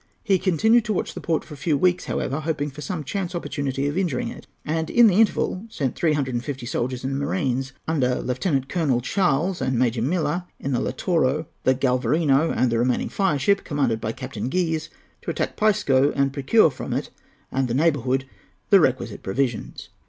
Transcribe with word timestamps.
He 0.23 0.39
continued 0.39 0.83
to 0.85 0.93
watch 0.93 1.13
the 1.13 1.21
port 1.21 1.43
for 1.45 1.53
a 1.53 1.57
few 1.57 1.77
weeks, 1.77 2.05
however, 2.05 2.39
hoping 2.39 2.71
for 2.71 2.81
some 2.81 3.03
chance 3.03 3.35
opportunity 3.35 3.85
of 3.87 3.95
injuring 3.99 4.29
it; 4.29 4.47
and, 4.65 4.89
in 4.89 5.05
the 5.05 5.13
interval, 5.21 5.67
sent 5.69 5.95
three 5.95 6.13
hundred 6.13 6.33
and 6.33 6.43
fifty 6.43 6.65
soldiers 6.65 7.03
and 7.03 7.19
marines, 7.19 7.71
under 7.87 8.15
Lieutenant 8.19 8.67
Colonel 8.67 8.99
Charles 8.99 9.61
and 9.61 9.77
Major 9.77 10.01
Miller, 10.01 10.45
in 10.59 10.71
the 10.71 10.79
Lautaro, 10.79 11.45
the 11.65 11.75
Galvarino, 11.75 12.49
and 12.51 12.71
the 12.71 12.79
remaining 12.79 13.09
fireship, 13.09 13.63
commanded 13.63 14.01
by 14.01 14.11
Captain 14.11 14.49
Guise, 14.49 14.89
to 15.21 15.29
attack 15.29 15.55
Pisco 15.55 16.11
and 16.13 16.33
procure 16.33 16.71
from 16.71 16.93
it 16.93 17.11
and 17.51 17.67
the 17.67 17.75
neighbourhood 17.75 18.25
the 18.71 18.79
requisite 18.79 19.21
provisions. 19.21 19.89